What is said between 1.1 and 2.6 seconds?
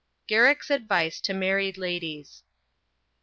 TO MARRIED LADIES.